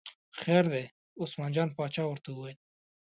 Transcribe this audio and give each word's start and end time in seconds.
خیر 0.39 0.65
دی، 0.73 0.85
عثمان 1.21 1.49
جان 1.55 1.69
باچا 1.77 2.03
ورته 2.07 2.29
وویل. 2.31 2.57